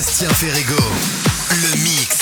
Bastien 0.00 0.30
Ferrego, 0.30 0.78
le 1.60 1.82
mix. 1.82 2.19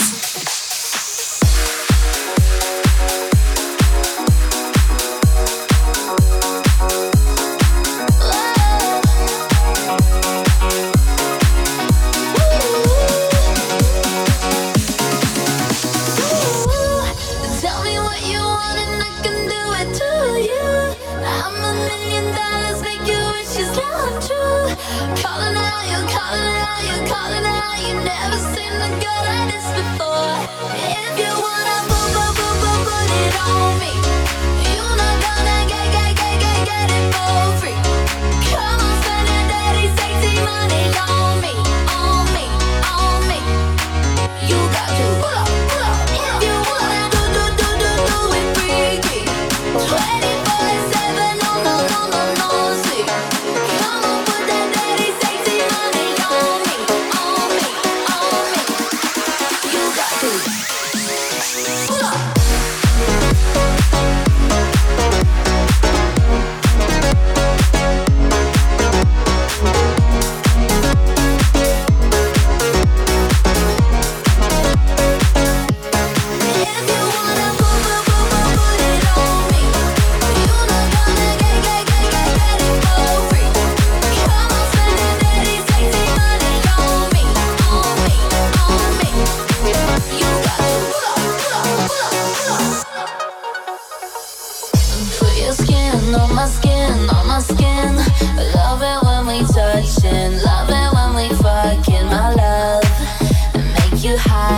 high. 104.19 104.58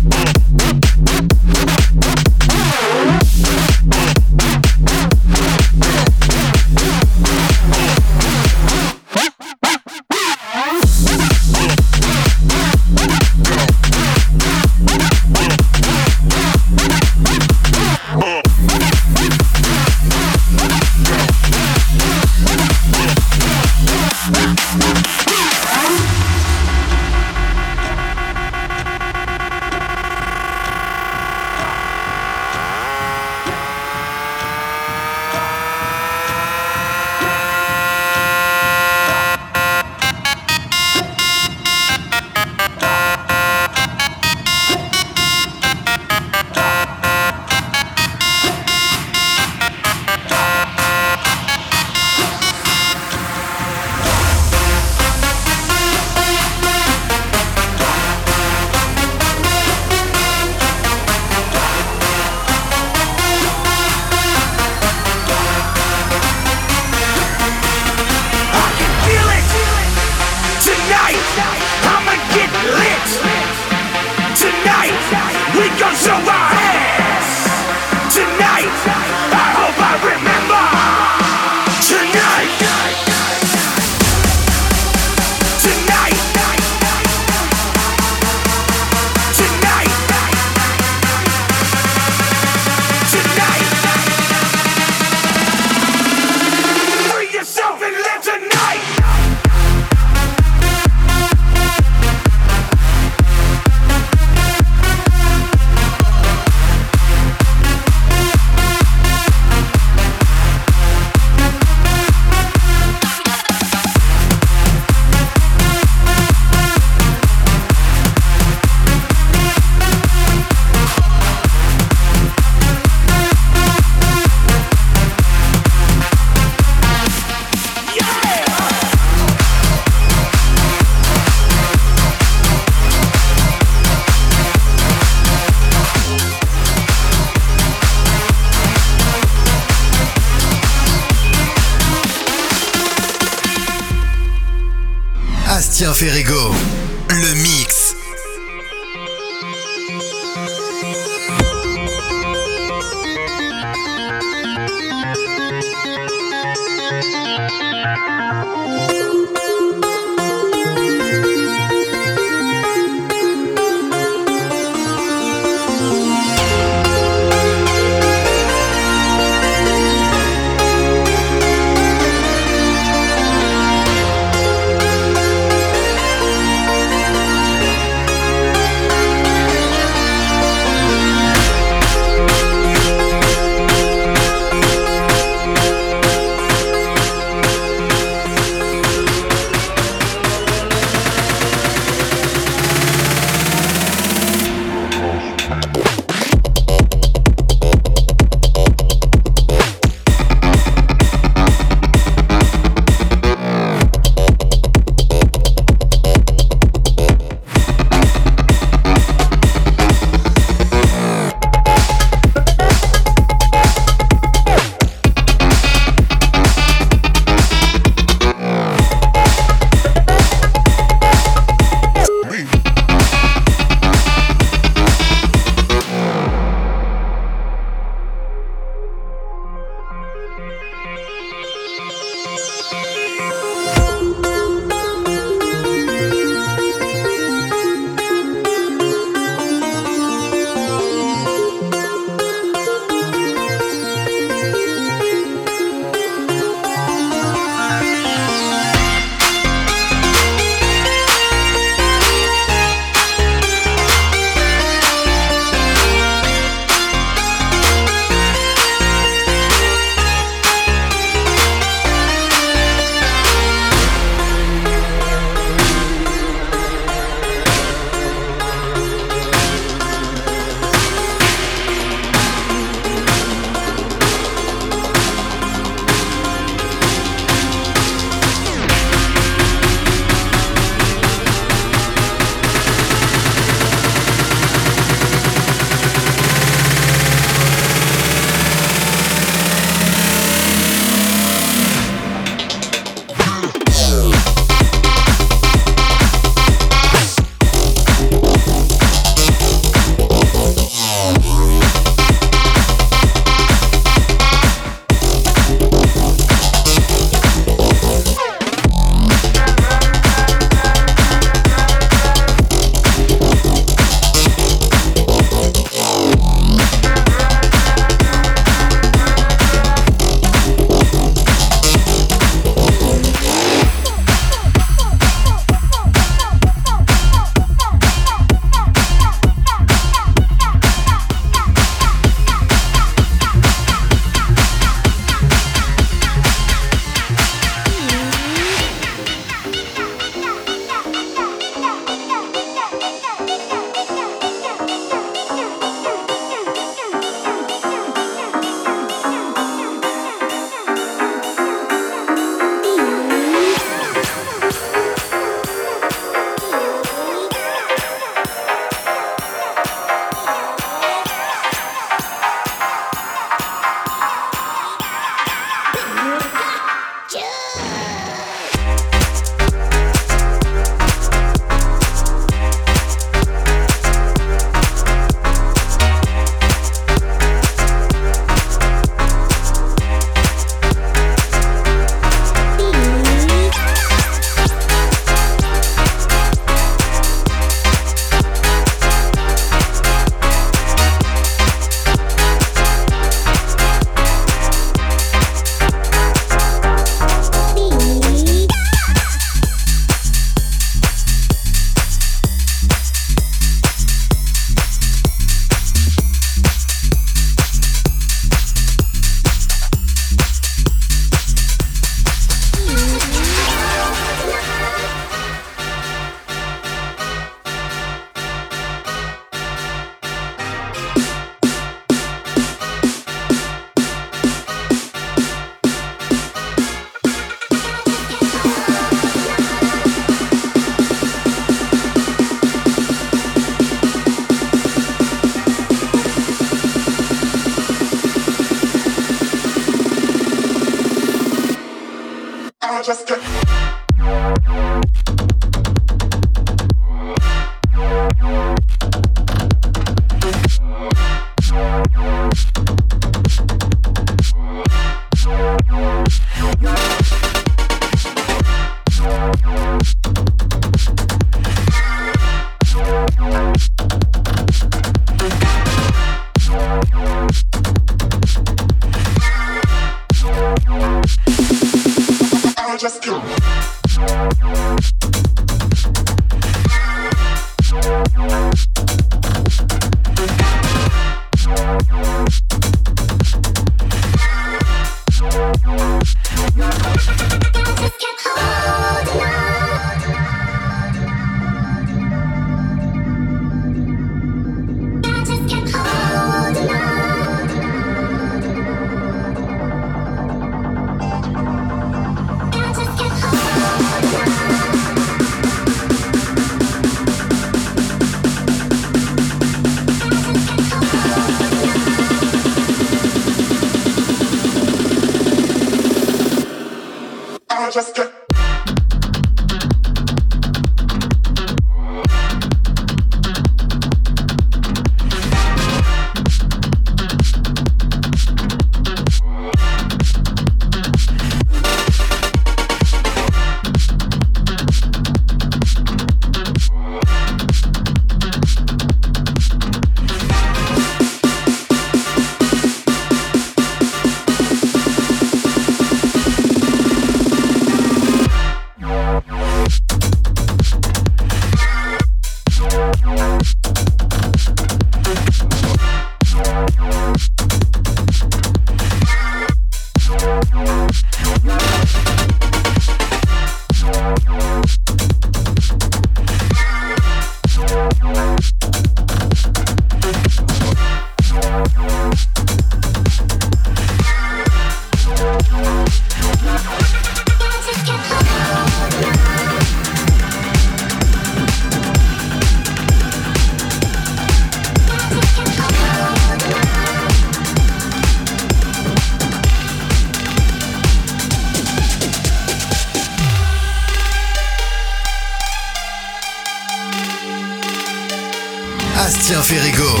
Sébastien 599.30 599.42
Ferrego. 599.42 600.00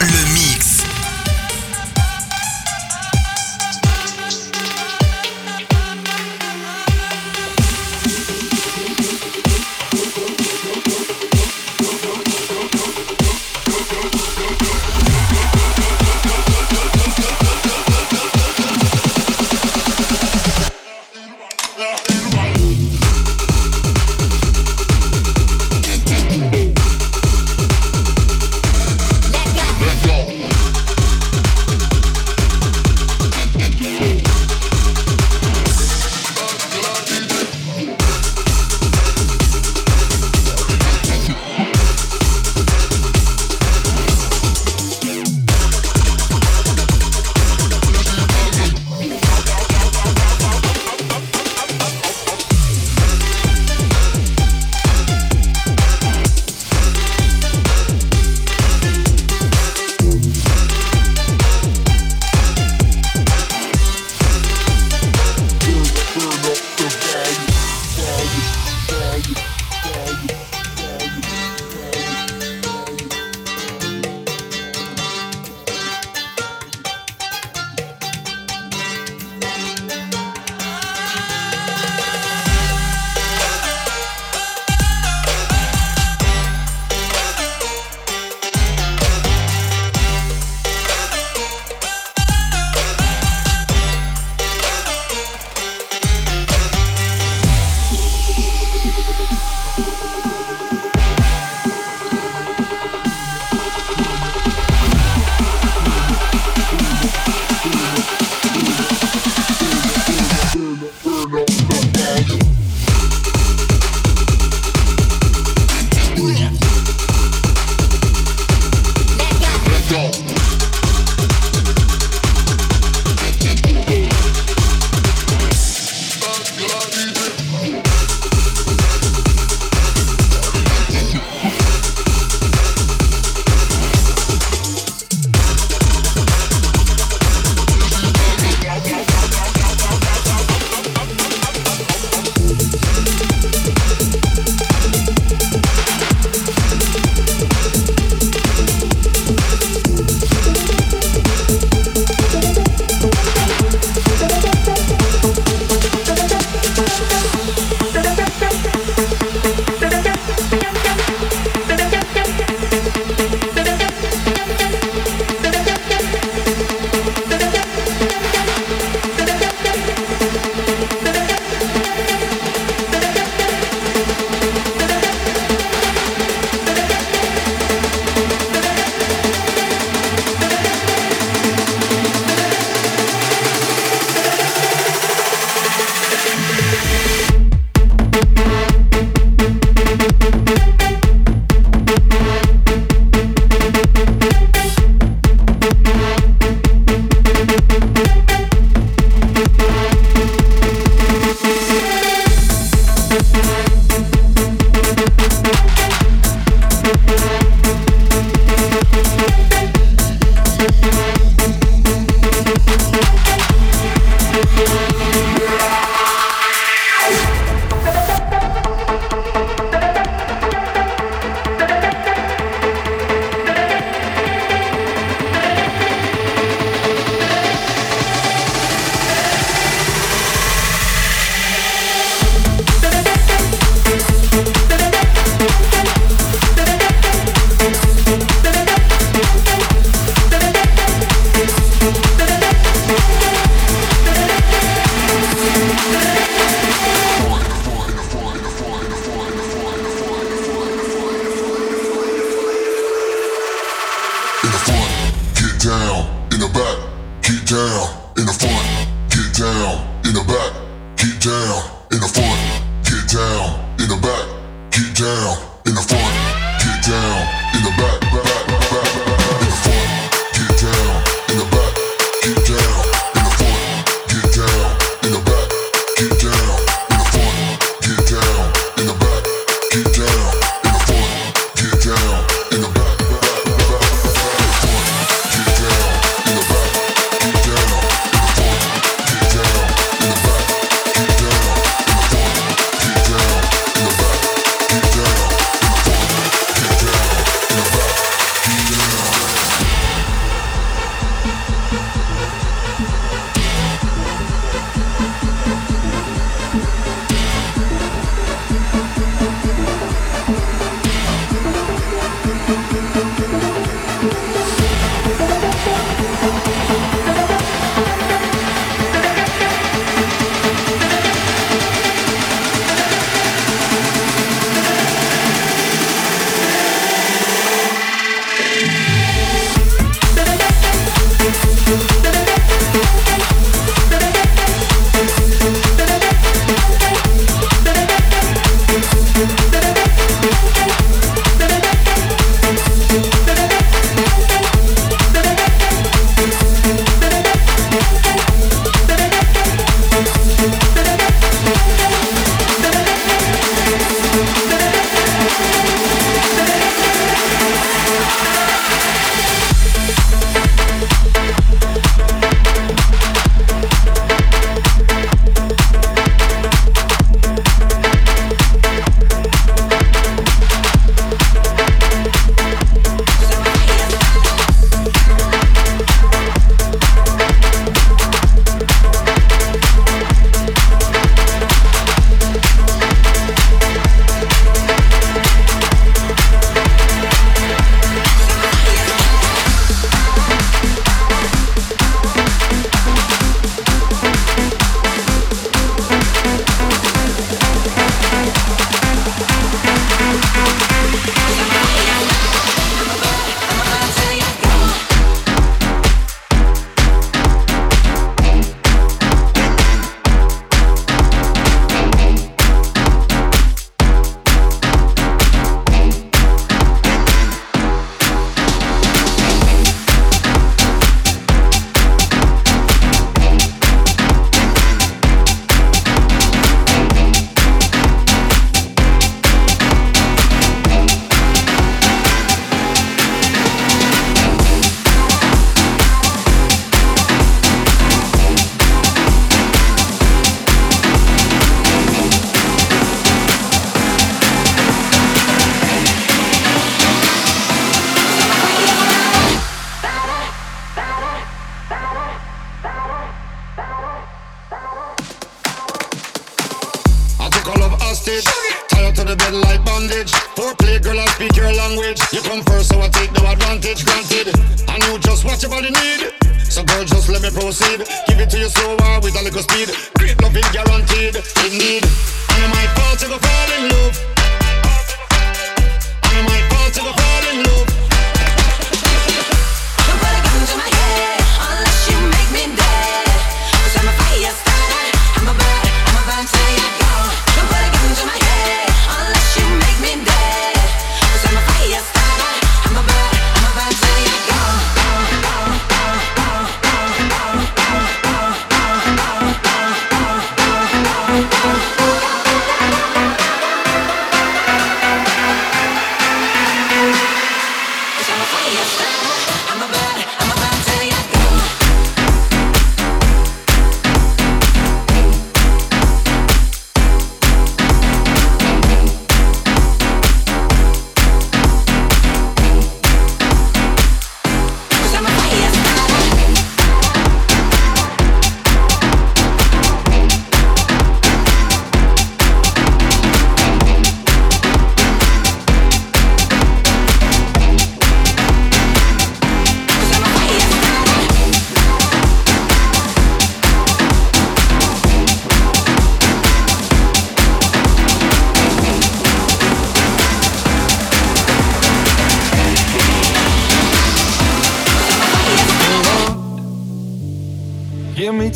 Le 0.00 0.41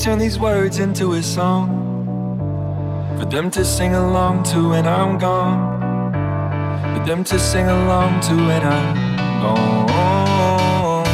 turn 0.06 0.18
these 0.20 0.38
words 0.38 0.78
into 0.78 1.14
a 1.14 1.20
song 1.20 1.66
for 3.18 3.24
them 3.24 3.50
to 3.50 3.64
sing 3.64 3.92
along 3.92 4.44
to 4.44 4.68
when 4.68 4.86
I'm 4.86 5.18
gone. 5.18 5.58
For 6.94 7.04
them 7.04 7.24
to 7.24 7.36
sing 7.40 7.66
along 7.66 8.20
to 8.28 8.34
when 8.36 8.62
I'm 8.62 8.94
gone. 9.42 11.08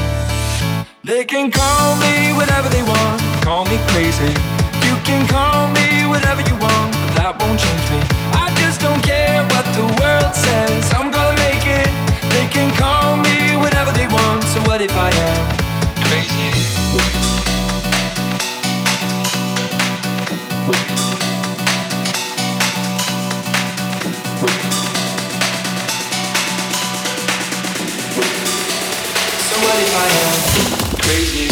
They 1.04 1.24
can 1.24 1.50
call 1.50 1.96
me 2.04 2.34
whatever 2.36 2.68
they 2.68 2.82
want, 2.82 3.22
call 3.40 3.64
me 3.64 3.78
crazy. 3.88 4.34
You 4.84 4.94
can 5.08 5.26
call 5.26 5.68
me 5.72 6.04
whatever 6.12 6.42
you 6.42 6.56
want, 6.60 6.92
but 6.92 7.12
that 7.16 7.32
won't 7.40 7.58
change 7.64 7.86
me. 7.88 8.00
I 8.44 8.52
just 8.60 8.82
don't 8.82 9.02
care 9.02 9.40
what 9.52 9.64
the 9.72 9.88
world 10.04 10.34
says. 10.36 10.92
I'm 10.92 11.10
gonna 11.10 11.40
make 11.48 11.64
it. 11.64 11.88
They 12.28 12.46
can 12.52 12.68
call 12.76 13.16
me 13.16 13.56
whatever 13.56 13.90
they 13.92 14.06
want. 14.06 14.44
So 14.52 14.60
what 14.68 14.82
if 14.82 14.92
I 14.92 15.08
am 15.08 15.56
crazy? 16.04 17.31
my 29.92 30.08
own 30.24 30.98
crazy. 31.02 31.51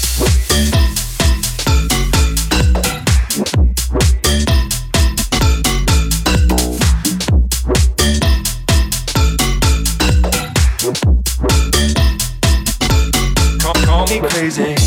Crazy. 14.49 14.80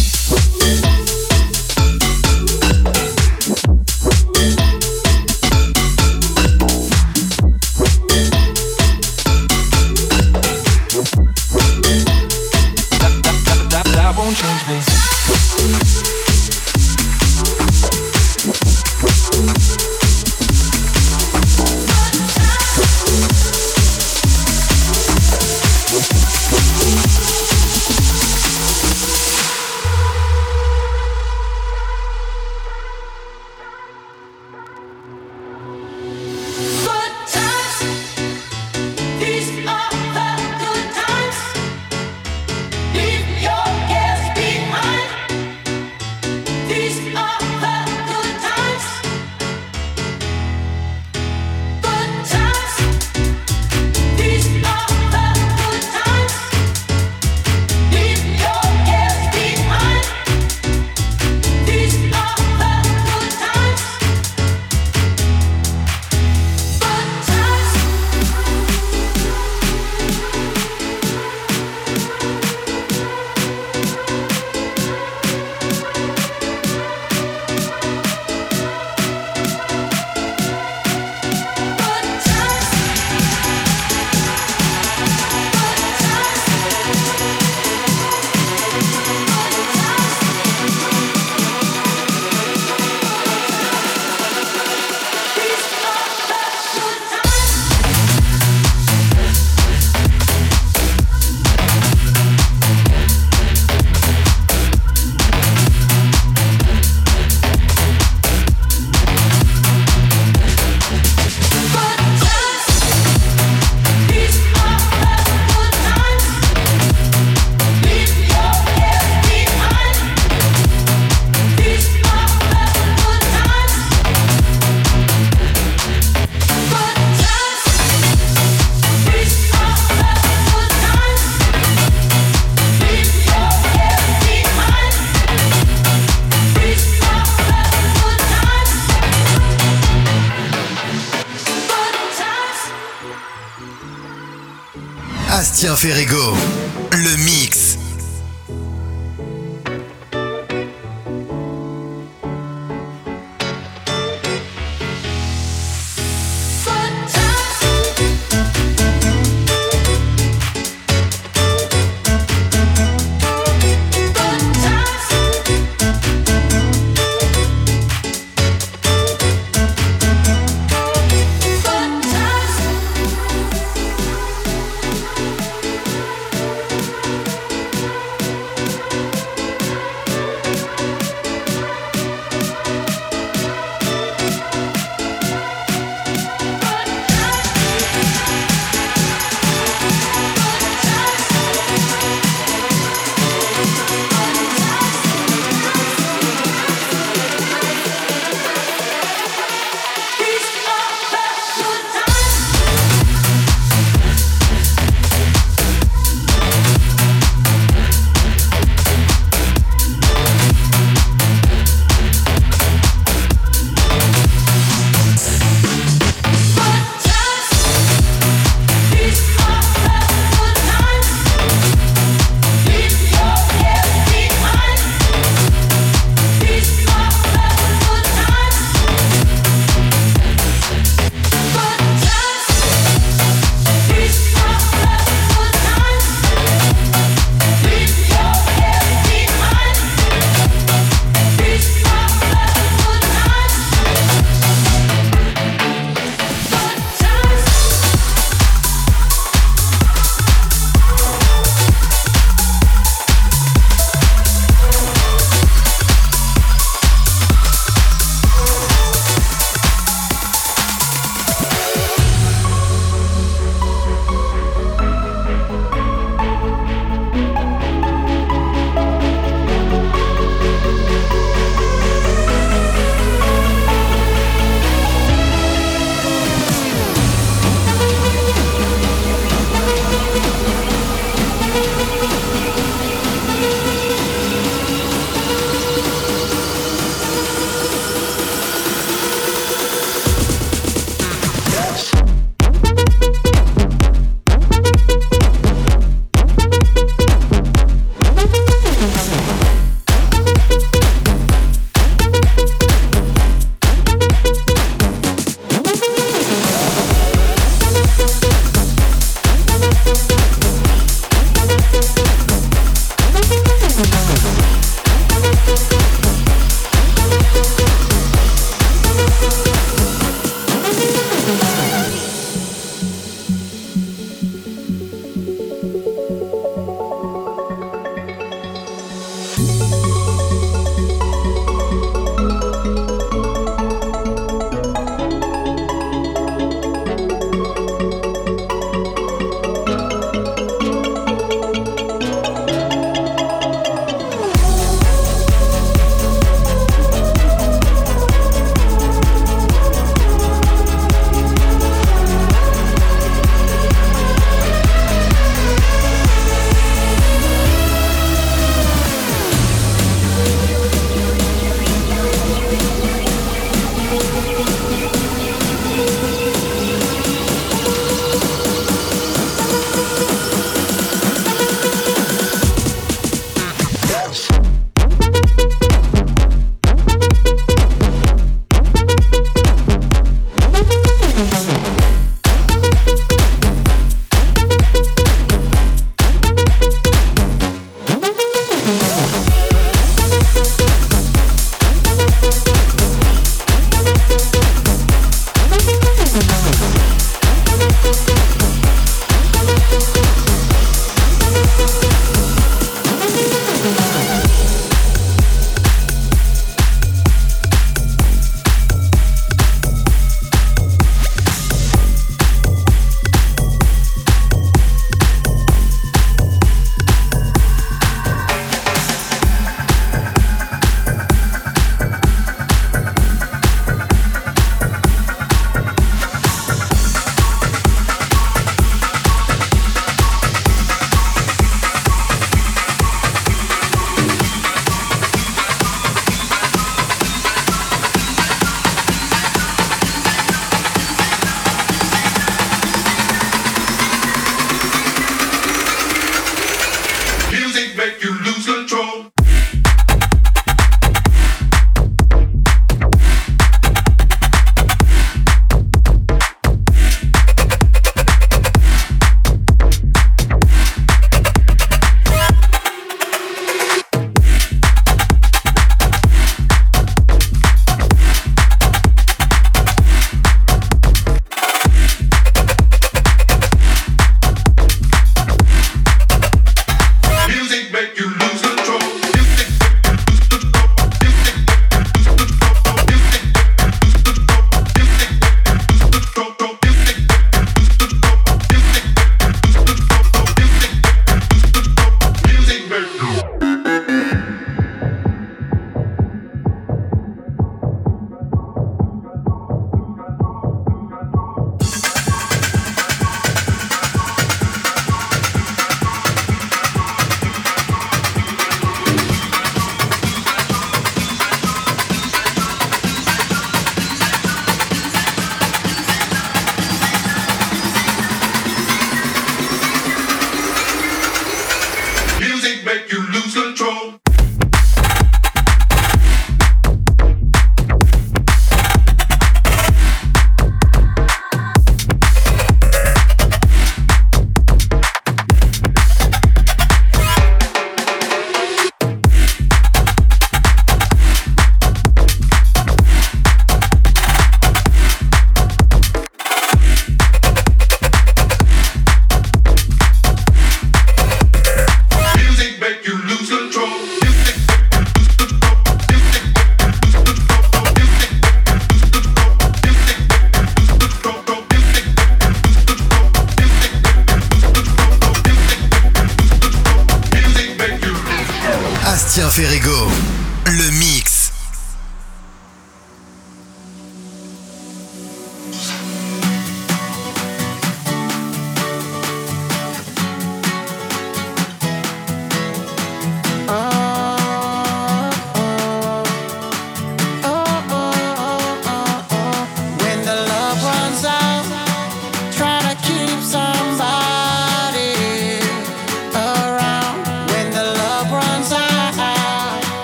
Ferrego. 145.85 146.34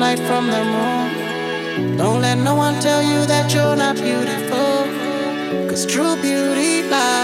light 0.00 0.18
from 0.20 0.46
the 0.46 0.64
moon. 0.64 1.96
Don't 1.98 2.22
let 2.22 2.38
no 2.38 2.54
one 2.54 2.80
tell 2.80 3.02
you 3.02 3.26
that 3.26 3.52
you're 3.52 3.76
not 3.76 3.96
beautiful. 3.96 4.72
Cause 5.68 5.84
true 5.84 6.16
beauty 6.22 6.88
lies 6.88 7.19